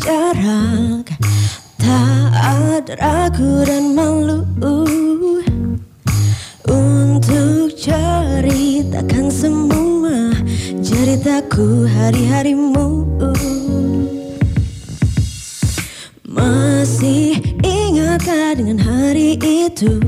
[0.00, 1.06] jarak
[1.76, 4.44] Tak ada ragu dan malu.
[6.68, 10.32] Untuk ceritakan semua
[10.80, 13.04] Ceritaku hari-harimu.
[16.24, 20.00] Masih ingatkah dengan hari itu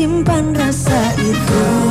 [0.00, 1.89] simpan rasa itu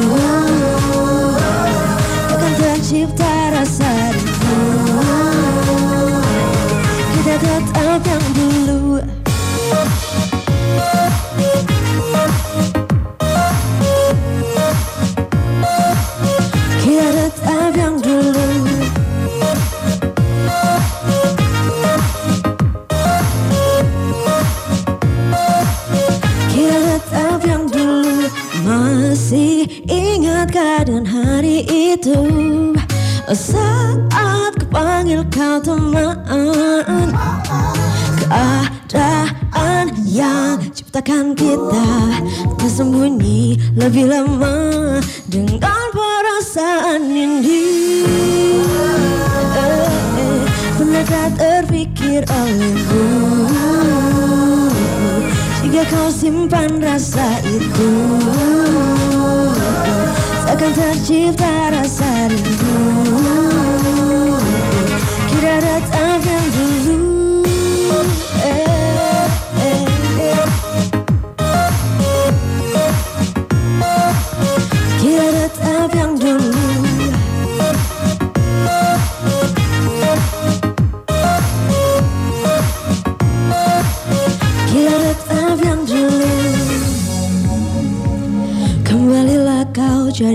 [56.09, 57.91] Simpan rasa itu.
[60.41, 63.48] Seakan tercipta rasa rindu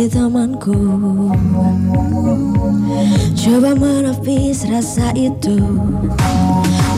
[0.09, 0.77] temanku
[3.35, 5.61] Coba menepis rasa itu.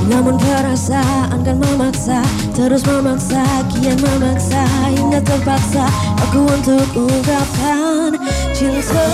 [0.07, 2.23] Namun perasaan kan memaksa
[2.55, 3.43] Terus memaksa,
[3.75, 4.63] kian memaksa
[4.95, 5.91] Hingga terpaksa
[6.23, 8.15] aku untuk ungkapkan
[8.55, 9.07] cinta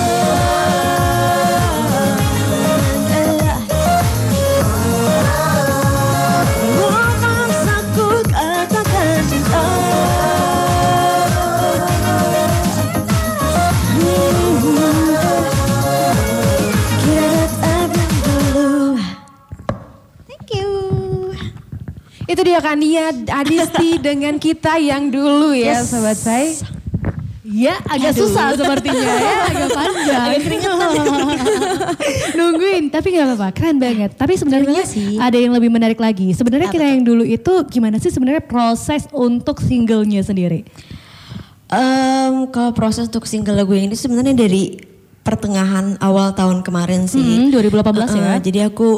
[22.52, 25.88] Itu dia Kania Adisti dengan kita yang dulu ya Yes.
[25.88, 26.52] sobat saya.
[27.42, 30.28] Ya agak susah sepertinya ya agak panjang.
[32.34, 34.12] Nungguin tapi nggak apa-apa keren banget.
[34.14, 35.16] Tapi sebenarnya sih.
[35.16, 36.32] ada yang lebih menarik lagi.
[36.32, 40.64] Sebenarnya kita yang dulu itu gimana sih sebenarnya proses untuk singlenya sendiri?
[41.68, 44.76] Em, Kalau proses untuk single lagu ini sebenarnya dari
[45.20, 48.36] pertengahan awal tahun kemarin sih Hmm, 2018 ya.
[48.36, 48.88] Uh-uh, Jadi aku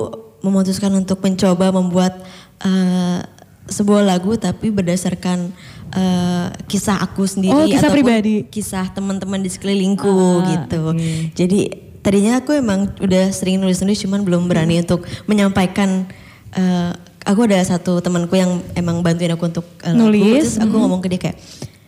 [0.41, 2.23] memutuskan untuk mencoba membuat
[2.61, 3.19] eh,
[3.67, 5.51] sebuah lagu tapi berdasarkan
[5.91, 8.45] eh, kisah aku sendiri Oh, kisah pribadi.
[8.45, 10.81] kisah teman-teman di sekelilingku Ah, gitu.
[10.91, 11.33] oke.
[11.33, 11.61] Jadi
[12.01, 14.85] tadinya aku emang udah sering nulis-nulis cuman belum berani Hmm.
[14.85, 16.05] untuk menyampaikan
[16.53, 16.93] eh,
[17.23, 21.09] aku ada satu temanku yang emang bantuin aku untuk lagu Nulis, terus aku ngomong ke
[21.09, 21.39] dia kayak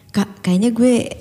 [0.09, 1.13] kak kayaknya gue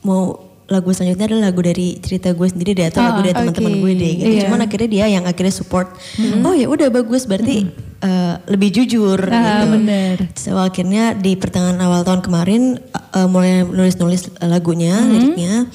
[0.00, 3.70] mau lagu selanjutnya adalah lagu dari cerita gue sendiri deh atau Ah, lagu dari teman-teman
[3.70, 3.80] oke.
[3.80, 4.30] gue deh gitu.
[4.32, 4.42] Iya.
[4.44, 5.94] Cuman akhirnya dia yang akhirnya support.
[6.42, 7.70] Oh ya udah bagus berarti
[8.00, 9.66] eh, lebih jujur Ah, gitu.
[9.72, 10.16] bener.
[10.34, 15.70] So akhirnya di pertengahan awal tahun kemarin eh, mulai nulis-nulis lagunya, liriknya.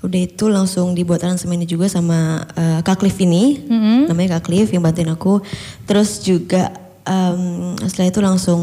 [0.00, 3.62] Udah itu langsung dibuat aransemennya juga sama eh, Kak Cliff ini.
[4.04, 5.40] Namanya Kak Cliff yang bantuin aku.
[5.84, 8.60] Terus juga em, setelah itu langsung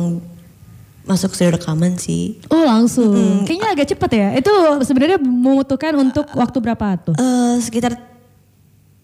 [1.11, 2.39] masuk studio rekaman sih.
[2.47, 3.43] Oh langsung.
[3.43, 4.27] Kayaknya agak cepat ya.
[4.33, 7.15] Itu sebenarnya membutuhkan untuk waktu berapa tuh?
[7.15, 7.99] Eh, sekitar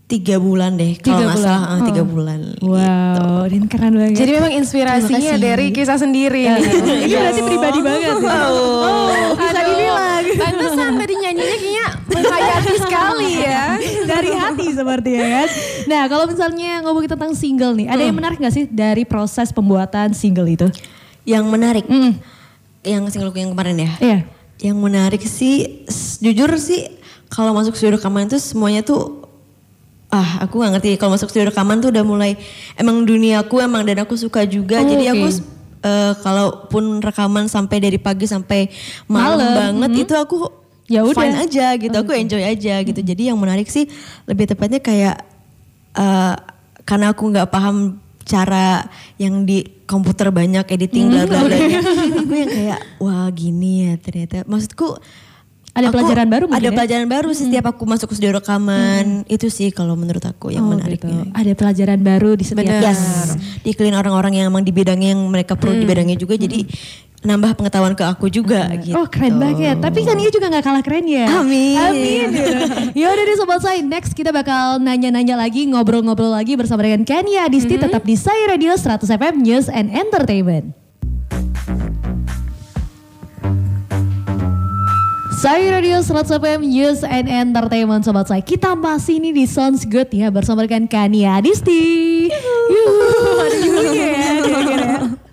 [0.08, 1.52] tiga bulan deh Tiga kalau nggak bulan.
[1.52, 2.08] salah eh, tiga Oh.
[2.08, 3.28] bulan Wow, gitu.
[3.52, 4.16] dan keren banget.
[4.16, 6.64] Jadi memang inspirasinya dari kisah sendiri nih.
[7.04, 8.16] ini berarti pribadi banget.
[8.16, 8.40] ya?
[8.48, 10.24] Oh, bisa Aduh, dibilang.
[10.38, 13.64] Pantesan tadi nyanyinya kayaknya menghayati sekali ya.
[14.06, 15.48] dari hati seperti ya kan.
[15.86, 20.12] Nah kalau misalnya ngomongin tentang single nih, ada yang menarik gak sih dari proses pembuatan
[20.14, 20.68] single itu?
[21.28, 22.16] Yang menarik Mm.
[22.82, 24.20] yang singleku yang kemarin ya Iya.
[24.64, 25.84] yang menarik sih
[26.18, 26.88] jujur sih
[27.28, 29.28] kalau masuk studio rekaman itu semuanya tuh
[30.08, 32.40] ah aku nggak ngerti kalau masuk studio rekaman tuh udah mulai
[32.74, 35.36] emang duniaku emang dan aku suka juga Oh, jadi aku oke.
[35.36, 35.44] s-
[35.78, 38.72] eh, kalaupun rekaman sampai dari pagi sampai
[39.06, 40.02] malam Malam, banget mhm.
[40.02, 40.38] itu aku
[40.88, 41.20] Ya udah.
[41.20, 42.96] fine aja gitu, aku enjoy aja gitu.
[42.98, 43.92] Jadi yang menarik sih
[44.24, 45.20] lebih tepatnya kayak
[45.94, 46.36] eh,
[46.82, 48.84] karena aku nggak paham cara
[49.16, 51.56] yang di komputer banyak editing bla bla bla.
[52.22, 54.44] Aku yang kayak wah gini ya ternyata.
[54.44, 55.00] Maksudku
[55.72, 56.76] Ada aku- pelajaran baru mungkin Ada ya?
[56.76, 59.24] pelajaran baru sih setiap aku masuk ke studio rekaman.
[59.26, 61.24] Itu sih kalau menurut aku yang Oh, menariknya.
[61.24, 61.38] gitu.
[61.38, 62.82] Ada pelajaran baru di setiap Benar.
[62.84, 63.02] Yes,
[63.62, 66.34] dikelilingin orang-orang yang emang di bidangnya yang mereka perlu di bidangnya juga.
[66.34, 66.66] Jadi
[67.26, 68.94] nambah pengetahuan ke aku juga gitu.
[68.94, 69.82] Oh keren banget.
[69.82, 71.26] Tapi kan dia juga gak kalah keren ya.
[71.42, 71.78] Amin.
[71.78, 72.28] Amin.
[72.94, 73.82] ya udah deh sobat saya.
[73.82, 78.78] Next kita bakal nanya-nanya lagi, ngobrol-ngobrol lagi bersama dengan Kenya Adisti tetap di Saya Radio
[78.78, 80.78] 100 FM News and Entertainment.
[85.38, 90.10] Saya Radio 100 FM News and Entertainment Sobat saya Kita masih ini di Sounds Good
[90.10, 92.26] ya Bersama dengan Kania Adisti
[92.74, 95.27] Yuhu, Ada yuhunya ya.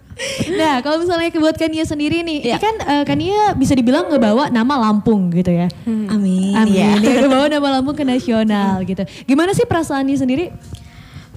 [0.51, 4.77] Nah kalau misalnya buat Kania sendiri nih Ini kan eh, Kania bisa dibilang ngebawa nama
[4.79, 6.53] Lampung gitu ya Amin.
[6.53, 6.95] Amin ya.
[6.97, 7.23] ya.
[7.23, 10.45] Ngebawa nama Lampung ke nasional gitu Gimana sih perasaannya sendiri?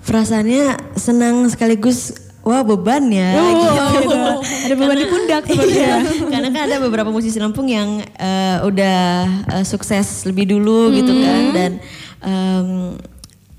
[0.03, 3.35] Perasaannya senang sekaligus wah beban ya.
[3.35, 3.67] Oh, gitu.
[3.99, 4.19] gitu.
[4.63, 5.99] Ada beban di pundak Iya, sebenarnya
[6.31, 8.99] karena kan ada beberapa musisi Lampung yang eh, udah
[9.51, 11.23] eh, sukses lebih dulu gitu Hmm.
[11.23, 11.71] kan dan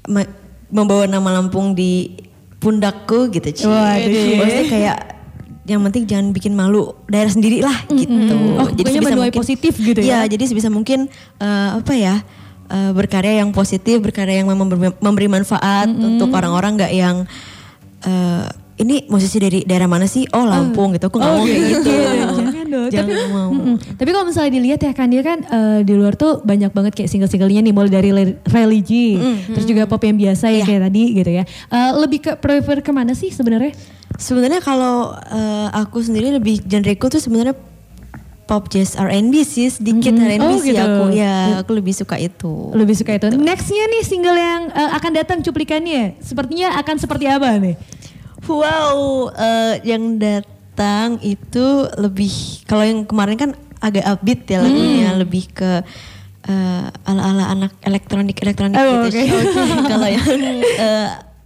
[0.08, 0.32] me-
[0.68, 2.16] membawa nama Lampung di
[2.58, 3.48] pundakku gitu.
[3.52, 3.64] Ci.
[3.68, 4.98] Maksudnya kayak
[5.68, 8.36] yang penting jangan bikin malu daerah sendiri lah gitu.
[8.56, 10.24] Oh, pokoknya menuai positif gitu ya?
[10.24, 11.06] Iya, jadi sebisa mungkin
[11.38, 12.24] eh, apa ya?
[12.68, 17.16] eh, berkarya yang positif, berkarya yang memang memberi, memberi manfaat untuk orang-orang nggak yang
[18.04, 18.46] eh,
[18.78, 20.22] ini musisi dari daerah mana sih?
[20.30, 21.10] Oh Lampung gitu.
[21.10, 21.90] Aku nggak mau kayak gitu.
[21.90, 22.88] Jangan dong.
[22.94, 23.50] Jangan tapi, mau.
[23.50, 23.76] Mm-mm.
[23.98, 27.10] Tapi kalau misalnya dilihat ya kan dia kan eh, di luar tuh banyak banget kayak
[27.10, 28.10] single-singlenya nih mulai dari
[28.46, 29.18] religi,
[29.50, 30.62] terus juga pop yang biasa Iya.
[30.62, 31.44] ya kayak tadi gitu ya.
[31.48, 33.74] Eh, lebih ke prefer ke mana sih sebenarnya?
[34.16, 37.52] Sebenarnya kalau eh, aku sendiri lebih genreku tuh sebenarnya
[38.44, 40.80] pop jazz R&B sih sedikit R&B Oh, sih gitu.
[40.80, 42.72] aku ya aku lebih suka itu.
[42.72, 43.28] Lebih suka itu.
[43.30, 47.76] Nextnya nih single yang eh, akan datang cuplikannya, sepertinya akan seperti apa nih?
[48.44, 52.32] Wow, eh, yang datang itu lebih
[52.64, 55.84] kalau yang kemarin kan agak upbeat ya lagunya lebih ke
[56.42, 59.12] eh, ala-ala anak elektronik elektronik Oh, gitu.
[59.12, 59.22] oke.
[59.92, 60.24] kalau yang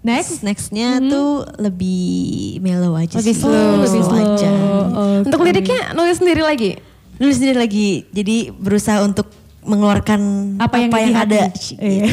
[0.03, 0.43] Next?
[0.43, 2.03] nextnya tuh lebih
[2.59, 3.43] mellow aja Lebih sih.
[3.43, 3.79] slow.
[3.79, 4.19] lebih slow.
[4.35, 4.51] aja.
[4.91, 5.27] Oke.
[5.27, 6.71] Untuk liriknya nulis sendiri lagi.
[7.17, 9.31] Nulis sendiri lagi, jadi berusaha untuk
[9.63, 10.21] mengeluarkan
[10.59, 11.39] apa yang, di hati.
[11.39, 11.43] ada.
[11.79, 12.05] Iya.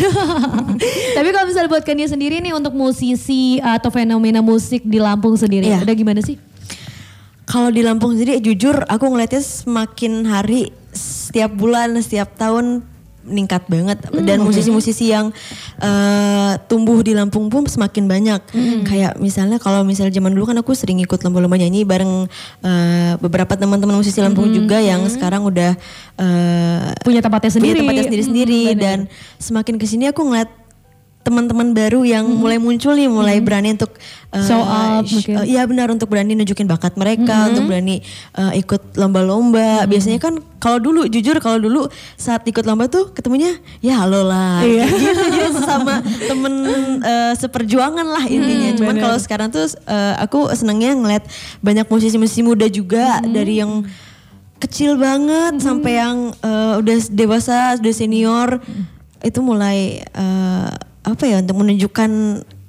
[1.17, 5.65] Tapi kalau misalnya buat Kania sendiri nih untuk musisi atau fenomena musik di Lampung sendiri,
[5.65, 5.81] Iya.
[5.81, 6.37] udah gimana sih?
[7.43, 12.85] Kalau di Lampung sendiri jujur aku ngeliatnya semakin hari setiap bulan setiap tahun
[13.29, 13.97] meningkat banget.
[14.19, 15.29] Dan musisi-musisi yang
[15.79, 18.41] eh, tumbuh di Lampung pun semakin banyak.
[18.83, 22.27] Kayak misalnya kalau misalnya zaman dulu kan aku sering ikut lomba-lomba nyanyi bareng
[22.61, 25.77] eh, beberapa teman-teman musisi Lampung juga yang sekarang udah
[26.17, 27.79] eh, Punya tempatnya sendiri.
[27.79, 28.97] punya tempatnya sendiri-sendiri Mm, dan
[29.37, 30.49] semakin ke sini aku ngeliat
[31.19, 33.91] teman-teman baru yang mulai muncul nih mulai berani untuk
[34.31, 37.99] uh, Show up uh, Iya benar untuk berani nunjukin bakat mereka untuk berani
[38.39, 39.83] uh, ikut lomba-lomba.
[39.83, 44.63] Biasanya kan kalau dulu jujur kalau dulu saat ikut lomba tuh ketemunya ya halo lah.
[44.63, 44.87] Iya.
[44.87, 45.59] gitu.
[45.69, 46.53] Sama temen
[47.03, 48.69] uh, seperjuangan lah intinya.
[48.79, 49.03] Cuman bener.
[49.03, 51.23] kalau sekarang tuh uh, aku senangnya ngeliat
[51.59, 53.83] banyak musisi-musisi muda juga dari yang
[54.59, 58.63] kecil banget sampai yang uh, udah dewasa, udah senior.
[59.19, 62.11] Itu mulai uh, apa ya untuk menunjukkan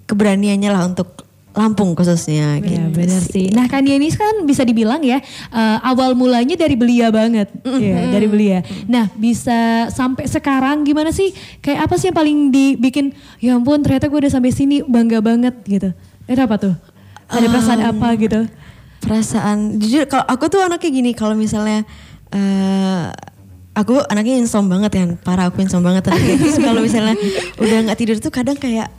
[0.06, 1.20] keberaniannya lah untuk
[1.50, 3.50] Lampung khususnya Ya gitu benar sih.
[3.50, 5.18] Nah kan ini kan bisa dibilang ya
[5.50, 8.62] eh, awal mulanya dari belia banget, ya dari belia.
[8.86, 11.34] Nah bisa sampai sekarang gimana sih?
[11.58, 13.10] Kayak apa sih yang paling dibikin?
[13.42, 15.90] Ya ampun ternyata gue udah sampai sini bangga banget gitu.
[16.30, 16.74] Itu apa tuh?
[17.26, 18.40] Ada perasaan apa gitu?
[19.02, 21.82] Perasaan jujur kalau aku tuh anaknya gini kalau misalnya
[22.30, 23.10] eh
[23.72, 26.36] aku anaknya insom banget kan, parah aku insom banget anaknya.
[26.40, 27.16] Terus kalau misalnya
[27.56, 28.90] udah nggak tidur tuh kadang kayak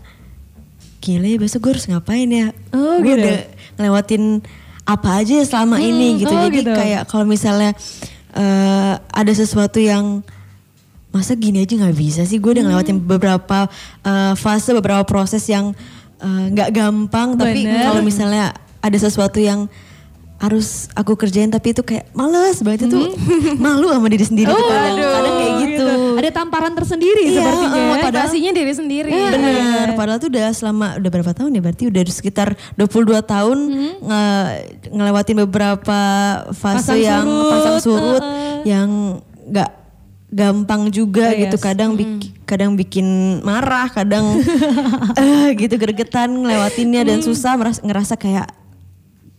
[1.01, 2.53] gila ya besok gue harus ngapain ya?
[2.71, 3.25] Oh, gue gitu.
[3.25, 3.37] udah
[3.77, 4.23] ngelewatin
[4.85, 6.33] apa aja selama ini gitu.
[6.33, 6.71] oh, Jadi gitu.
[6.73, 7.73] kayak kalau misalnya
[8.31, 10.23] eh ada sesuatu yang
[11.11, 13.07] masa gini aja nggak bisa sih gue udah ngelewatin Hmm.
[13.09, 13.67] beberapa
[14.07, 15.75] eh, fase beberapa proses yang
[16.17, 17.83] eh, nggak gampang tapi Bener.
[17.83, 19.67] kalau misalnya ada sesuatu yang
[20.41, 23.13] harus aku kerjain tapi itu kayak males banget itu
[23.61, 25.85] malu sama diri sendiri tuh kadang, kadang kayak gitu.
[26.11, 27.69] Ada tamparan tersendiri Iya, sepertinya.
[27.69, 27.85] ya.
[27.85, 29.11] padahal- Motivasinya diri sendiri.
[29.11, 32.89] Bener, padahal tuh udah selama udah berapa tahun ya berarti udah sekitar 22
[33.23, 33.57] tahun
[34.01, 34.49] nge-
[34.89, 35.99] ngelewatin beberapa
[36.51, 38.61] fase Pasang yang surut, pasang surut uh-uh.
[38.63, 38.89] yang
[39.45, 39.71] nggak
[40.27, 41.63] gampang juga Oh, gitu yes.
[41.63, 43.05] kadang bik- kadang bikin
[43.41, 44.39] marah kadang
[45.21, 48.47] eh gitu gregetan ngelewatinnya dan susah meras- ngerasa kayak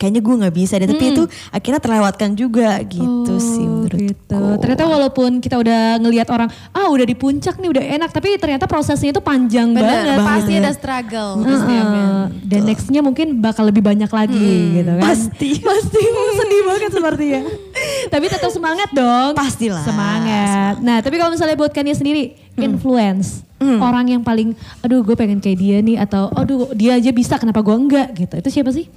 [0.03, 4.41] kayaknya gue nggak bisa deh tapi itu akhirnya terlewatkan juga gitu sih Oh, menurutku gitu.
[4.59, 8.65] Ternyata walaupun kita udah ngelihat orang, ah udah di puncak nih udah enak, tapi ternyata
[8.65, 10.19] prosesnya itu panjang Bener, banget.
[10.25, 11.31] pasti ada struggle.
[11.43, 11.91] Pasti ada.
[11.93, 12.23] Heeh.
[12.43, 15.05] Dan nextnya mungkin bakal lebih banyak lagi gitu kan.
[15.05, 15.51] pasti.
[15.73, 16.01] Pasti
[16.39, 17.41] sedih banget sepertinya.
[18.09, 19.33] tapi tetap semangat dong.
[19.35, 19.85] Pastilah.
[19.85, 20.75] Semangat.
[20.81, 23.45] Nah tapi kalau misalnya buat Kania sendiri, influence.
[23.63, 23.79] Hmm.
[23.79, 25.97] Orang yang paling, aduh gue pengen kayak dia nih.
[25.99, 28.35] Atau aduh dia aja bisa kenapa gue enggak gitu.
[28.39, 28.91] Itu siapa sih?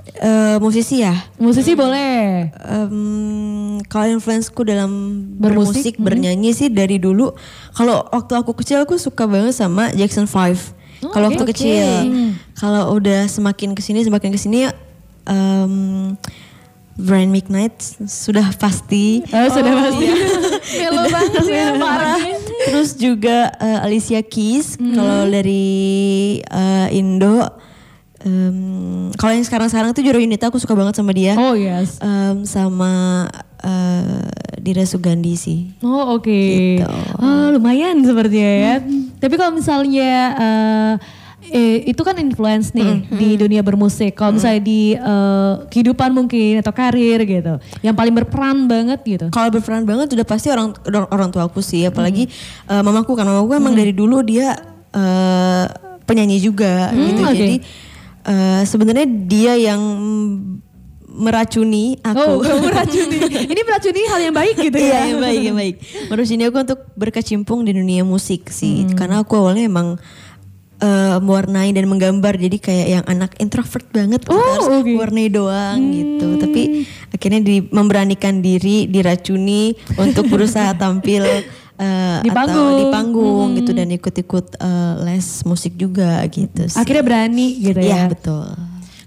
[0.00, 2.48] Eh, musisi ya Musisi boleh.
[2.52, 4.90] Em, kalau influenceku dalam
[5.36, 7.32] Bermusik, bermusik, bernyanyi sih dari dulu.
[7.76, 10.72] Kalau waktu aku kecil aku suka banget sama Jackson 5.
[11.04, 11.36] Oh, kalau oke.
[11.36, 11.52] waktu Oke.
[11.56, 11.88] kecil.
[12.56, 14.68] Kalau udah semakin ke sini semakin ke sini
[15.24, 15.74] em,
[17.00, 19.24] Brian McKnight sudah pasti.
[19.32, 20.06] Oh, sudah pasti.
[20.84, 22.20] Melo banget ya, parah.
[22.68, 27.68] Terus juga eh, Alicia Keys kalau dari eh, Indo.
[28.24, 31.36] Em, kalau yang sekarang-sekarang tuh Juro Yunita aku suka banget sama dia.
[31.36, 32.00] Oh yes.
[32.00, 33.26] Em, sama
[33.64, 34.24] eh,
[34.60, 35.60] Dira Sugandi sih.
[35.80, 36.28] Oh oke.
[36.28, 36.88] Gitu.
[37.20, 38.74] Oh lumayan sepertinya ya.
[39.20, 40.94] Tapi kalau misalnya eh,
[41.48, 44.16] eh, itu kan influence nih di dunia bermusik.
[44.16, 49.26] Kalau misalnya di eh, kehidupan mungkin atau karir gitu, yang paling berperan banget gitu.
[49.32, 50.76] Kalau berperan banget udah pasti orang
[51.08, 52.28] orang, tua aku sih, apalagi
[52.68, 54.56] eh, mamaku kan mamaku emang dari dulu dia
[54.92, 55.66] eh,
[56.04, 57.22] penyanyi juga gitu.
[57.22, 57.36] oke.
[57.38, 57.56] Jadi
[58.30, 59.82] eh, sebenarnya dia yang
[61.10, 62.32] meracuni Oh, aku.
[62.46, 63.16] kamu meracuni.
[63.44, 65.00] Ini meracuni hal yang baik gitu Iya ya.
[65.10, 65.74] yang baik yang baik.
[66.06, 68.94] Meracuni aku untuk berkecimpung di dunia musik sih, Hmm.
[68.94, 69.98] karena aku awalnya emang
[70.80, 74.80] eh, mewarnai dan menggambar jadi kayak yang anak introvert banget Oh, harus.
[74.80, 74.96] Hmm.
[74.96, 81.20] warnai doang gitu tapi akhirnya di, memberanikan diri diracuni untuk berusaha tampil
[81.80, 82.76] eh, Di atau panggung.
[82.76, 86.76] di panggung gitu dan ikut-ikut eh, les musik juga gitu sih.
[86.76, 88.12] Akhirnya berani gitu Iya ya.
[88.12, 88.44] betul.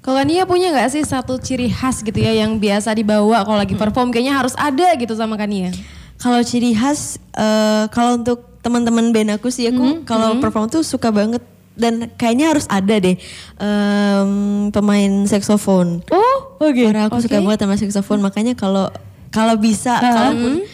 [0.01, 3.71] Kalau Kania punya nggak sih satu ciri khas gitu ya yang biasa dibawa kalau lagi
[3.73, 5.71] perform kayaknya harus ada gitu sama Kania.
[6.17, 11.07] Kalau ciri khas, eh, kalau untuk teman-teman band aku sih, aku kalau perform tuh suka
[11.07, 11.39] banget
[11.73, 13.17] dan kayaknya harus ada deh
[13.57, 14.31] em,
[14.69, 16.03] pemain saksofon.
[16.07, 16.83] Oh oke.
[16.83, 18.87] Karena aku suka banget sama saksofon, makanya kalau
[19.29, 20.67] kalau bisa, kalaupun bi-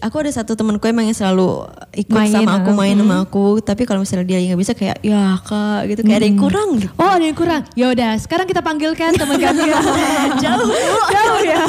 [0.00, 2.76] aku ada satu temanku emang yang selalu ikut Main, sama aku ah.
[2.76, 6.28] main sama aku, tapi kalau misalnya dia nggak bisa kayak ya kak gitu kayak ada
[6.28, 6.92] yang kurang gitu.
[7.00, 7.62] Oh ada yang kurang.
[7.74, 9.62] Ya udah, sekarang kita panggilkan teman kami.
[10.38, 10.70] Jauh,
[11.10, 11.62] jauh ya.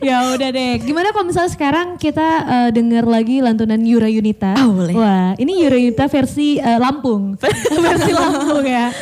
[0.00, 0.72] ya udah deh.
[0.80, 4.54] Gimana kalau misalnya sekarang kita eh, dengar lagi lantunan Yura Yunita?
[4.54, 4.94] Ah, boleh.
[4.94, 7.34] Wah, ini Yura Yunita versi eh, Lampung,
[7.86, 8.94] versi Lampung ya.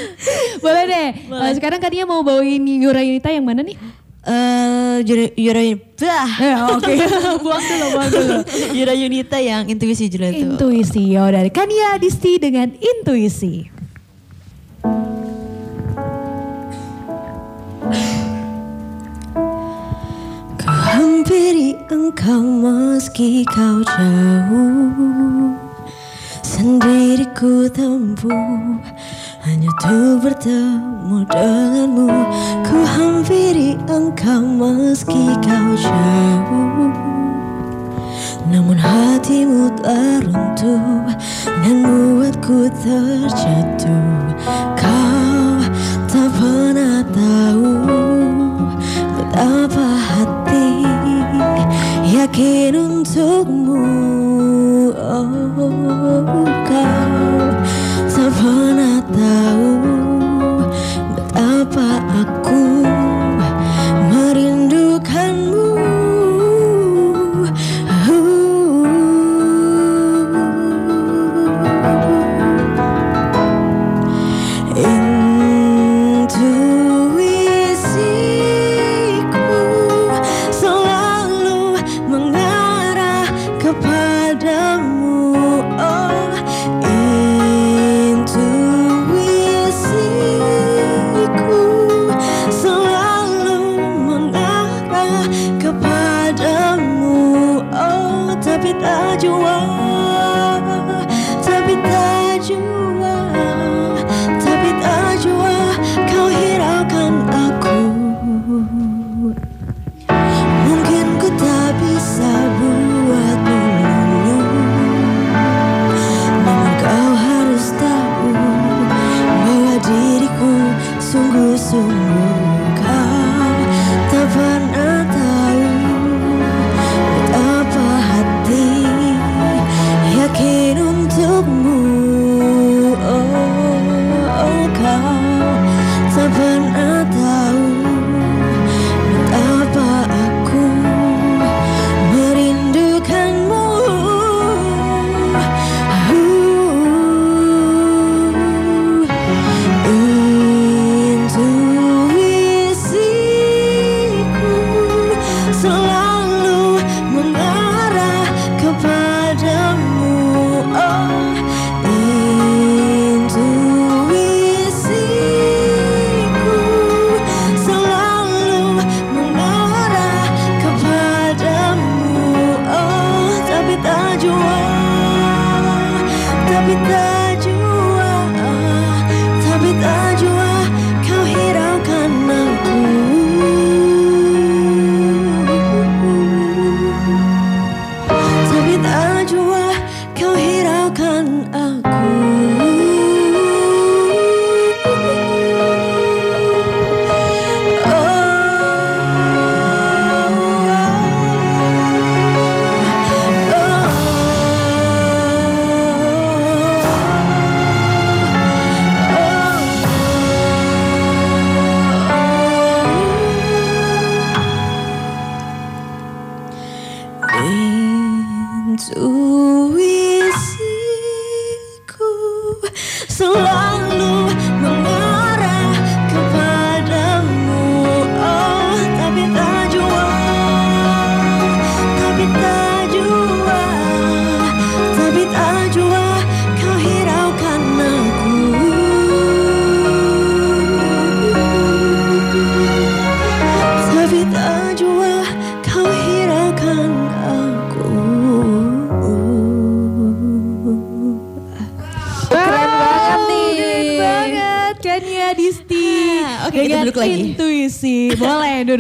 [0.59, 1.09] Boleh deh.
[1.29, 3.77] Eh, sekarang Kania mau bawain Yura Yunita yang mana nih?
[4.29, 5.63] Eh Yura Yura
[5.97, 6.29] bah.
[6.37, 6.93] Eh, Oke,
[7.43, 8.37] buang dulu, buang dulu.
[8.77, 10.53] Yura Yunita yang intuisi juga tuh.
[10.53, 11.49] Intuisi, ya udah.
[11.49, 13.73] Kania Disti dengan intuisi.
[20.61, 25.57] Ku hampiri engkau meski kau jauh
[26.45, 28.77] Sendiri ku tempuh
[29.39, 32.11] Hanya untuk bertemu denganmu.
[32.67, 36.91] Ku hampiri engkau meski kau jauh.
[38.51, 41.15] Namun hatimu telah runtuh
[41.63, 44.11] Dan buatku terjatuh.
[44.75, 45.28] Kau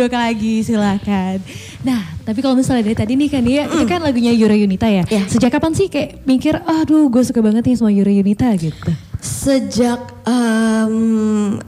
[0.08, 1.36] duduk lagi silakan.
[1.84, 5.04] Nah, tapi kalau misalnya dari tadi nih kan dia, itu kan lagunya Yura Yunita ya.
[5.04, 5.28] Iya.
[5.28, 8.88] Sejak kapan sih kayak mikir, aduh gue suka banget nih sama Yura Yunita gitu.
[9.20, 11.60] Sejak em,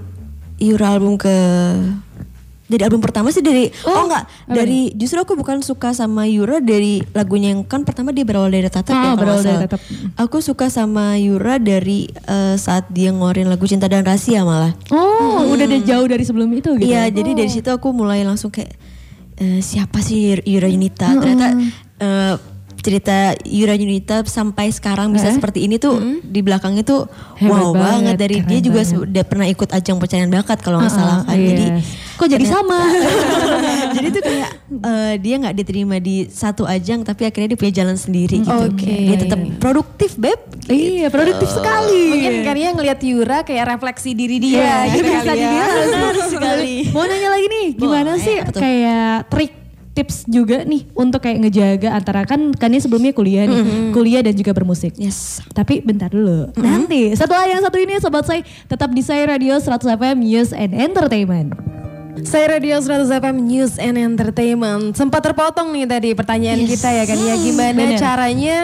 [0.57, 1.37] Yura album ke
[2.71, 7.03] dari album pertama sih dari oh, enggak dari justru aku bukan suka sama Yura dari
[7.11, 9.59] lagunya yang kan pertama dia berawal dari Tatap Ah, ya kalau berawal dari.
[9.67, 9.81] Tatap.
[10.23, 14.71] Aku suka sama Yura dari eh, saat dia ngeluarin lagu Cinta dan Rahasia malah.
[14.95, 16.87] Oh, udah ada jauh dari sebelum itu gitu.
[16.87, 18.71] Iya, jadi dari situ aku mulai langsung kayak
[19.43, 21.11] eh, siapa sih Yura Yunita?
[21.11, 21.49] Ternyata
[21.99, 22.35] eh,
[22.81, 27.05] cerita Yura Yunita sampai sekarang bisa seperti ini tuh di belakang itu
[27.37, 30.81] Hebat wow banget, banget dari keren dia juga sudah pernah ikut ajang pencarian bakat kalau
[30.81, 31.33] nggak salah kan.
[31.33, 31.87] Ah, Jadi yes.
[32.17, 32.79] kok jadi ternyata- sama?
[33.97, 37.97] jadi tuh kayak eh, dia nggak diterima di satu ajang tapi akhirnya dia punya jalan
[37.97, 38.49] sendiri gitu.
[38.67, 38.95] Oke.
[39.07, 40.41] Dia tetap produktif beb.
[40.71, 42.15] Iya, produktif sekali.
[42.15, 45.35] Mungkin karena ngelihat Yura kayak refleksi diri dia Iya, gitu bisa ya.
[45.35, 45.79] dibilang.
[46.31, 46.75] Sekali.
[46.95, 48.61] Mau nanya lagi nih, gimana Boleh, sih tuh?
[48.63, 49.53] kayak trik
[50.01, 54.33] tips juga nih untuk kayak ngejaga antara kan kan ini sebelumnya kuliah nih, kuliah dan
[54.33, 54.97] juga bermusik.
[54.97, 55.45] Yes.
[55.53, 56.49] Tapi bentar dulu.
[56.57, 60.73] Nanti setelah yang satu ini sobat saya tetap di saya Radio 100 FM News and
[60.73, 61.53] Entertainment.
[62.21, 64.93] Saya Radio 100 FM News and Entertainment.
[64.93, 66.77] Sempat terpotong nih tadi pertanyaan Yes.
[66.77, 68.01] kita ya kan ya gimana Bener.
[68.01, 68.57] caranya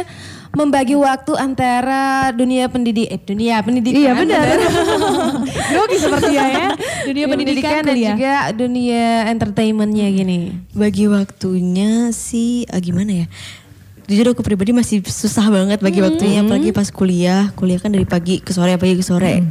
[0.57, 4.45] membagi waktu antara dunia pendidik eh dunia pendidikan Iya benar.
[5.77, 6.69] Grogi seperti ya ya.
[7.05, 8.17] Dunia pendidikan, dan kuliah.
[8.17, 10.57] juga dunia entertainmentnya gini.
[10.73, 13.27] Bagi waktunya sih eh, gimana ya?
[14.09, 17.53] Jujur aku pribadi masih susah banget bagi waktunya apalagi pas kuliah.
[17.53, 19.45] Kuliah kan dari pagi ke sore pagi ke sore.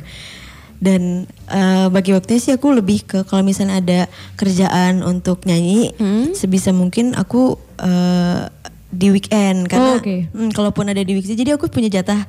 [0.82, 4.00] Dan eh, bagi waktunya sih aku lebih ke kalau misalnya ada
[4.42, 5.94] kerjaan untuk nyanyi
[6.34, 8.50] sebisa mungkin aku eh,
[8.96, 10.16] di weekend karena Oh, oke.
[10.28, 12.24] mm, kalaupun ada di weekend jadi aku punya jatah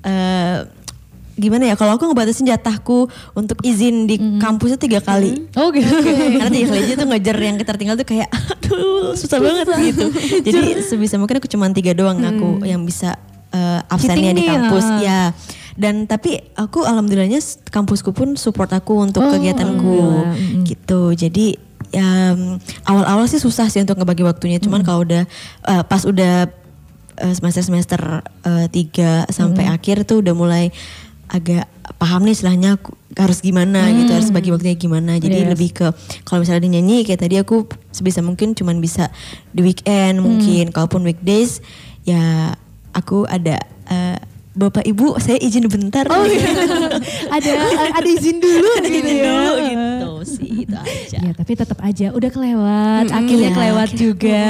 [0.00, 0.58] eh,
[1.32, 5.88] gimana ya kalau aku ngebatasin jatahku untuk izin di kampus itu tiga kali Oh gitu.
[6.38, 10.06] karena tiga kali aja tuh ngejar yang tertinggal tuh kayak aduh susah banget gitu.
[10.42, 13.16] Jadi sebisa mungkin aku cuma tiga doang aku yang bisa
[13.48, 15.00] eh, absennya di nih, kampus ah.
[15.00, 15.20] ya.
[15.72, 20.68] Dan tapi aku alhamdulillahnya kampusku pun support aku untuk Oh, kegiatanku alhamdulillah.
[20.68, 21.16] gitu.
[21.16, 21.56] Jadi
[21.92, 24.58] mm, awal-awal sih susah sih untuk ngebagi waktunya.
[24.58, 25.28] Cuman kalau udah
[25.68, 26.48] eh, pas udah
[27.20, 30.72] eh, semester-semester eh, tiga sampai akhir tuh udah mulai
[31.32, 31.64] agak
[31.96, 35.16] paham nih istilahnya aku harus gimana gitu harus bagi waktunya gimana.
[35.16, 35.50] Jadi Yes.
[35.52, 35.86] lebih ke
[36.24, 39.08] kalau misalnya nyanyi kayak tadi aku sebisa mungkin cuman bisa
[39.52, 40.72] di weekend mungkin.
[40.72, 41.60] Kalaupun weekdays
[42.04, 42.52] ya
[42.92, 44.16] aku ada eh,
[44.52, 46.44] bapak ibu saya izin bentar Oh iya.
[47.30, 47.52] ada
[47.90, 49.24] ada izin dulu Ada gitu izin ya.
[49.24, 53.88] dulu gitu sih itu aja Ya tapi tetap aja udah kelewat, Mm-mm, akhirnya ya, kelewat
[53.88, 54.02] akhirnya.
[54.02, 54.42] juga.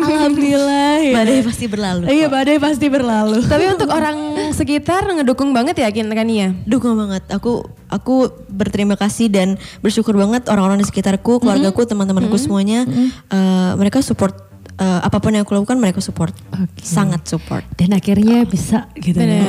[0.00, 1.14] Alhamdulillah ya.
[1.14, 3.38] badai pasti berlalu Iya badai pasti berlalu.
[3.44, 4.16] Tapi untuk orang
[4.50, 6.50] sekitar ngedukung banget ya kan kan ya.
[6.64, 7.22] Dukung banget.
[7.30, 8.16] Aku aku
[8.48, 12.86] berterima kasih dan bersyukur banget orang-orang di sekitarku, keluargaku, teman-temanku semuanya.
[13.28, 14.49] eh, mereka support
[14.80, 16.32] eh, apa pun yang aku lakukan mereka support.
[16.56, 16.80] Oke.
[16.80, 17.62] Sangat support.
[17.76, 19.44] Dan akhirnya bisa gitu ya.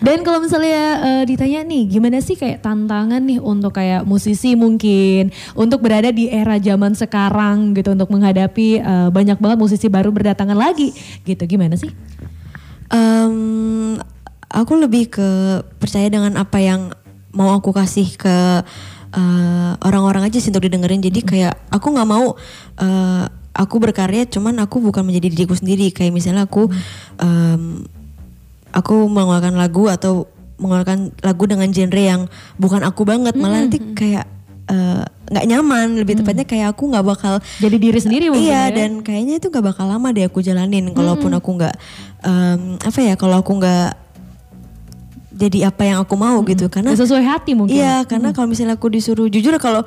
[0.00, 5.30] Dan kalau misalnya eh, ditanya nih, gimana sih kayak tantangan nih untuk kayak musisi mungkin
[5.52, 10.56] untuk berada di era zaman sekarang gitu untuk menghadapi eh, banyak banget musisi baru berdatangan
[10.56, 10.96] lagi
[11.28, 11.44] gitu.
[11.44, 11.92] Gimana sih?
[12.88, 14.00] Em,
[14.48, 16.88] aku lebih ke percaya dengan apa yang
[17.36, 18.64] mau aku kasih ke
[19.82, 21.00] orang-orang aja sih untuk didengerin.
[21.00, 22.36] Jadi kayak aku nggak mau
[22.80, 23.24] eh,
[23.58, 25.90] aku berkarya, cuman aku bukan menjadi diriku sendiri.
[25.90, 26.70] Kayak misalnya aku
[27.18, 27.82] em,
[28.70, 30.30] aku mengeluarkan lagu atau
[30.62, 32.22] mengeluarkan lagu dengan genre yang
[32.54, 34.30] bukan aku banget, malah nanti kayak
[34.70, 35.98] eh, nggak nyaman.
[35.98, 38.74] Lebih tepatnya kayak aku nggak bakal Jadi diri sendiri mungkin Iya ya?
[38.78, 40.94] dan kayaknya itu nggak bakal lama deh aku jalanin.
[40.94, 41.74] Kalaupun aku nggak
[42.22, 44.06] em, apa ya kalau aku nggak
[45.38, 46.66] jadi apa yang aku mau gitu.
[46.66, 47.74] Karena Nggak sesuai hati mungkin.
[47.78, 49.86] iya karena kalau misalnya aku disuruh jujur kalau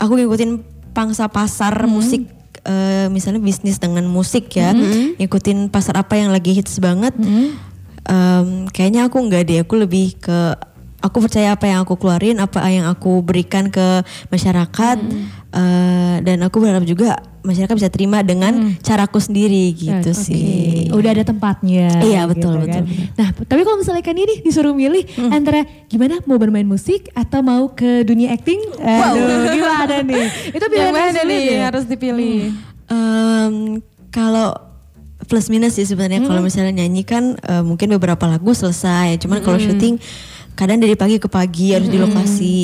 [0.00, 0.64] aku ngikutin
[0.96, 2.24] pangsa pasar musik
[2.70, 4.70] eh, misalnya bisnis dengan musik ya
[5.18, 7.12] ngikutin pasar apa yang lagi hits banget
[8.06, 10.54] em, kayaknya aku nggak deh aku lebih ke
[11.00, 14.96] aku percaya apa yang aku keluarin apa yang aku berikan ke masyarakat
[15.56, 20.16] eh, dan aku berharap juga masyarakat bisa terima dengan caraku sendiri gitu Oke.
[20.16, 22.02] sih Udah ada tempatnya.
[22.02, 22.82] Iya, betul, kan.
[22.82, 23.14] betul, betul.
[23.14, 27.70] Nah, tapi kalau misalnya kan ini disuruh milih antara gimana mau bermain musik atau mau
[27.70, 30.24] ke dunia acting, aduh gimana nih?
[30.50, 31.60] Itu Yang pilihan mana sulit nih ya?
[31.70, 32.34] harus dipilih?
[32.90, 33.54] Em,
[34.10, 34.50] kalau
[35.30, 39.62] plus minus sih sebenarnya kalau misalnya nyanyi kan eh, mungkin beberapa lagu selesai cuman kalau
[39.62, 39.94] syuting
[40.58, 42.56] kadang dari pagi ke pagi harus di lokasi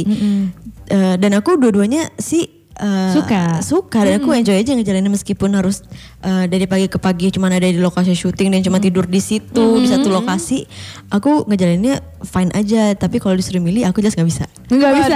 [0.86, 3.60] Eh, dan aku dua-duanya sih eh, Suka.
[3.60, 5.80] suka dan aku enjoy aja ngejalanin meskipun harus
[6.20, 9.64] eh, dari pagi ke pagi cuman ada di lokasi syuting dan cuma tidur di situ
[9.76, 10.68] di satu lokasi
[11.08, 15.14] aku ngejalaninnya fine aja tapi kalau disuruh milih aku jelas nggak bisa Enggak bisa.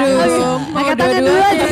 [0.71, 1.67] Angkat tangan dulu dua-duanya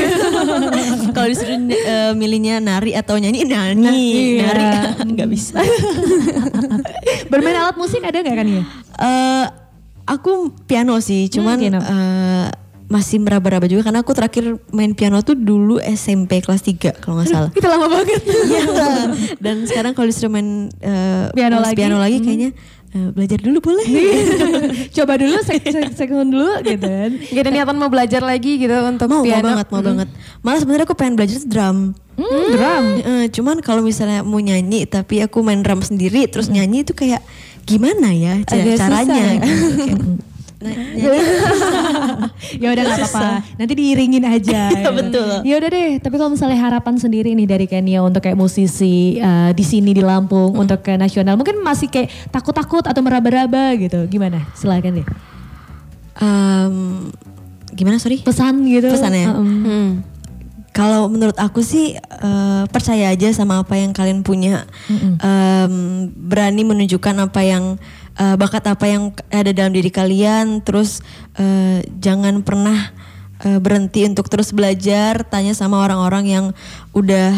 [1.15, 3.95] kalau disuruh eh, milihnya nari atau nyanyi nyanyi,
[4.35, 4.43] Iya.
[4.45, 4.65] nari
[5.15, 5.63] nggak bisa.
[7.31, 8.63] Bermain alat musik ada nggak kan ya?
[8.99, 9.47] Eh,
[10.07, 11.79] aku piano sih, cuman piano.
[11.79, 12.47] eh,
[12.89, 17.29] masih meraba-raba juga karena aku terakhir main piano tuh dulu SMP kelas 3 kalau nggak
[17.29, 17.51] salah.
[17.53, 18.23] Kita lama banget.
[18.49, 18.65] Iya.
[19.37, 21.77] Dan sekarang kalau disuruh main eh, Piano lagi?
[21.77, 22.51] piano lagi kayaknya
[22.89, 23.85] eh, belajar dulu boleh.
[24.97, 27.11] Coba dulu sek sek sekund dulu gitu kan.
[27.13, 29.45] Gak ada niatan mau belajar lagi gitu untuk mau, mau piano.
[29.47, 30.09] banget, mau banget.
[30.41, 31.93] Malah sebenarnya aku pengen belajar drum.
[32.17, 32.85] Hmm, drum.
[32.99, 37.21] Eh, cuman kalau misalnya mau nyanyi tapi aku main drum sendiri terus nyanyi itu kayak
[37.63, 39.33] gimana ya Agak susah caranya ya.
[39.45, 39.93] gitu.
[40.59, 40.75] Nah,
[42.63, 43.31] ya udah nggak apa-apa.
[43.55, 44.75] Nanti diiringin aja.
[44.75, 45.47] Iya, betul.
[45.47, 45.91] Ya udah deh.
[46.03, 50.03] Tapi kalau misalnya harapan sendiri nih dari Kenya untuk kayak musisi eh, di sini di
[50.03, 50.67] Lampung Hmm.
[50.67, 54.11] untuk ke nasional, mungkin masih kayak takut-takut atau meraba-raba gitu.
[54.11, 54.51] Gimana?
[54.53, 55.07] Silakan deh.
[56.19, 56.75] Em,
[57.71, 58.19] gimana sorry?
[58.19, 58.91] Pesan gitu.
[58.91, 59.31] Pesannya?
[59.31, 59.47] Heem.
[59.63, 59.91] Hmm.
[60.75, 65.75] Kalau menurut aku sih eh, percaya aja sama apa yang kalian punya, Em,
[66.11, 67.79] berani menunjukkan apa yang
[68.19, 71.01] eh, bakat apa yang ada dalam diri kalian, terus
[71.39, 72.91] eh, jangan pernah
[73.47, 76.47] eh, berhenti untuk terus belajar, tanya sama orang-orang yang
[76.93, 77.33] udah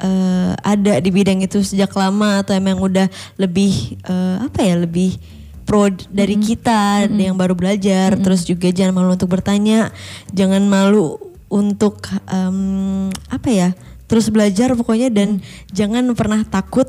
[0.00, 5.18] eh, ada di bidang itu sejak lama atau emang udah lebih eh, apa ya lebih
[5.62, 9.94] pro dari kita yang baru belajar, terus juga jangan malu untuk bertanya,
[10.34, 13.68] jangan malu untuk em, apa ya
[14.08, 16.88] terus belajar pokoknya dan jangan pernah takut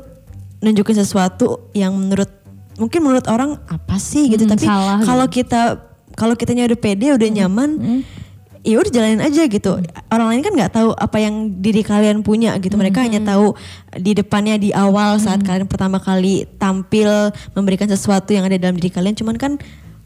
[0.64, 2.32] nunjukin sesuatu yang menurut
[2.76, 4.44] mungkin menurut orang apa sih gitu?
[4.44, 4.64] Hmm, tapi
[5.02, 5.60] kalau kita
[6.14, 8.02] kalau kitanya udah pede udah nyaman
[8.64, 9.76] ya udah jalanin aja gitu.
[10.08, 12.80] Orang lain kan nggak tahu apa yang diri kalian punya gitu.
[12.80, 13.52] Mereka hanya tahu
[13.92, 18.88] di depannya di awal saat kalian pertama kali tampil memberikan sesuatu yang ada dalam diri
[18.88, 19.12] kalian.
[19.12, 19.60] Cuman kan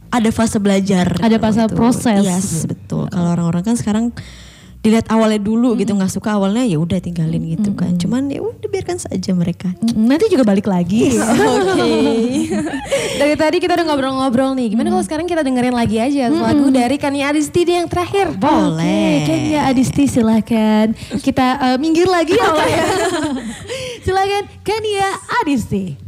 [0.08, 1.76] ada fase belajar Ada fase gitu.
[1.76, 2.24] proses.
[2.24, 3.06] yes betul.
[3.12, 4.04] Kalau orang-orang kan sekarang
[4.78, 8.68] dilihat awalnya dulu gitu nggak suka awalnya ya udah tinggalin gitu kan cuman ya udah
[8.70, 11.10] biarkan saja mereka Nanti juga balik lagi.
[11.18, 11.90] Oke.
[13.18, 14.72] dari tadi kita udah ngobrol-ngobrol nih.
[14.72, 18.32] Gimana kalau sekarang kita dengerin lagi aja lagu dari Kania Adisti yang terakhir.
[18.36, 20.94] boleh Oke, Kenya Adisti silakan.
[21.20, 22.50] Kita eh, minggir lagi ya
[24.06, 25.08] silakan Kenya
[25.42, 26.07] Adisti.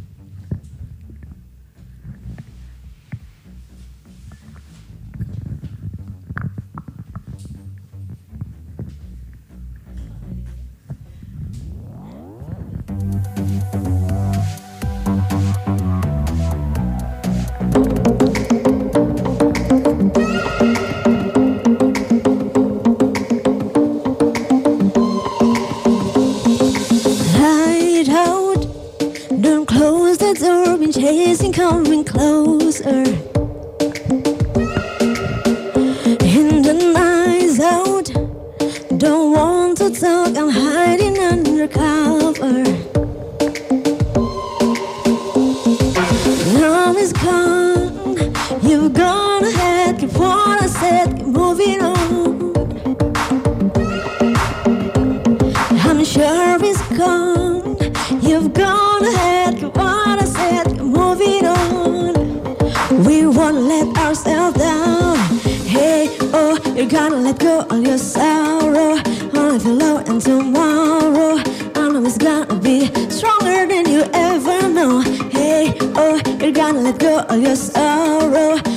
[67.08, 68.98] Gonna let go of your sorrow.
[69.34, 71.38] Only feel low and tomorrow.
[71.74, 75.00] I know it's gonna be stronger than you ever know.
[75.30, 78.69] Hey, oh, you're gonna let go of your sorrow.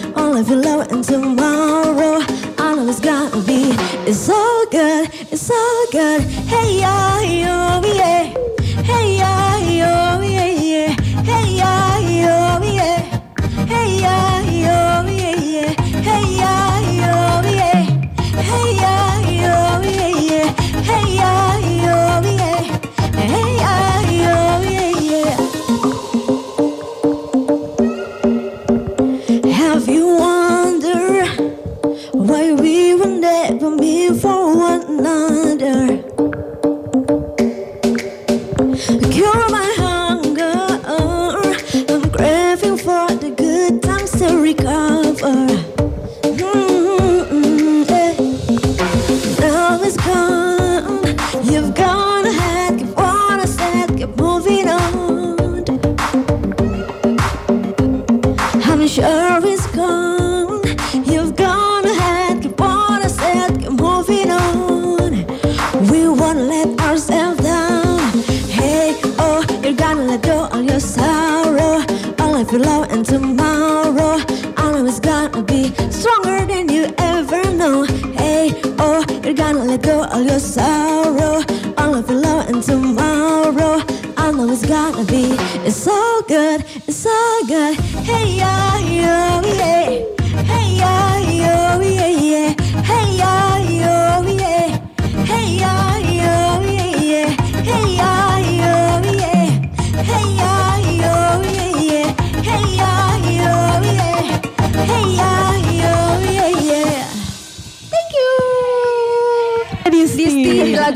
[79.23, 81.43] You're gonna let go all your sorrow.
[81.77, 83.81] All of your love and tomorrow.
[84.17, 85.35] I know it's gonna be.
[85.65, 86.65] It's so good.
[86.87, 87.75] It's so good.
[88.07, 89.62] Hey yeah, yo, yeah.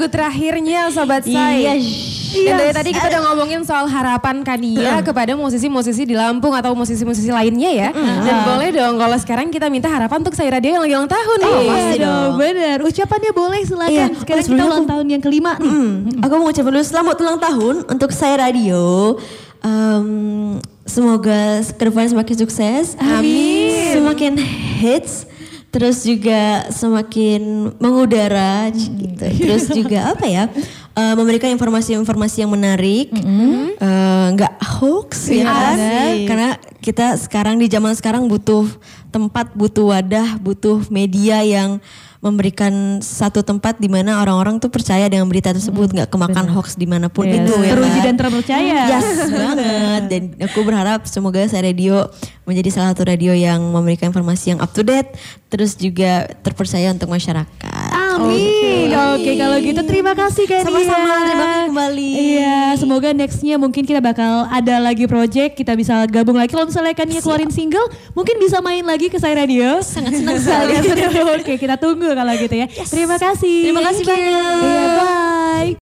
[0.08, 1.68] Lagu terakhirnya Sobat Say.
[1.68, 1.76] Iya.
[2.28, 7.28] Dan dari tadi kita udah ngomongin soal harapan Kania kepada musisi-musisi di Lampung atau musisi-musisi
[7.28, 7.90] lainnya ya.
[7.92, 11.38] Dan boleh dong kalau sekarang kita minta harapan untuk Saya Radio yang lagi ulang tahun
[11.38, 11.48] nih.
[11.50, 12.34] Oh, Iya pasti dong, dong.
[12.38, 12.78] bener.
[12.82, 13.92] Ucapannya boleh silakan.
[13.92, 15.68] Iya, Sekarang oh, kita ulang aku- tahun yang kelima nih.
[15.68, 15.94] Hmm,
[16.24, 19.16] Aku mau ucapin dulu selamat ulang tahun untuk saya radio.
[19.60, 20.08] Em,
[20.86, 22.86] semoga ke depannya semakin sukses.
[22.98, 23.92] Amin.
[23.94, 24.34] Semakin
[24.78, 25.26] hits.
[25.78, 26.42] Terus juga
[26.74, 27.42] semakin
[27.78, 29.22] mengudara gitu.
[29.22, 30.50] Terus juga apa ya?
[30.98, 33.14] eh, memberikan informasi-informasi yang menarik,
[33.78, 35.78] Eh, nggak hoax ya kan?
[36.26, 36.50] Karena
[36.88, 38.64] kita sekarang di zaman sekarang butuh
[39.12, 41.84] tempat, butuh wadah, butuh media yang
[42.18, 46.90] memberikan satu tempat di mana orang-orang tuh percaya dengan berita tersebut, nggak kemakan hoax di
[46.90, 47.44] mana pun Yes.
[47.46, 48.06] itu ya Teruji kan?
[48.08, 48.78] dan terpercaya.
[48.90, 50.02] Yes banget.
[50.10, 52.08] Dan aku berharap semoga saya radio
[52.48, 55.14] menjadi salah satu radio yang memberikan informasi yang up to date,
[55.52, 57.90] terus juga terpercaya untuk masyarakat.
[58.18, 58.90] Amin.
[59.14, 60.66] Oke, kalau gitu terima kasih Kania.
[60.66, 62.10] Sama-sama, terima kasih kembali.
[62.18, 66.50] Iya, semoga nextnya mungkin kita bakal ada lagi project, kita bisa gabung lagi.
[66.50, 69.82] Kalau misalnya Kania keluarin single, mungkin bisa main lagi ke saya radio.
[69.82, 70.78] Sangat senang sekali.
[71.42, 72.70] Oke, kita tunggu kalau gitu ya.
[72.70, 73.74] Terima kasih.
[73.74, 74.62] Terima kasih banyak.
[74.62, 75.74] Iya, bye.